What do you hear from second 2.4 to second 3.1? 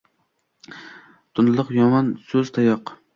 tayoq...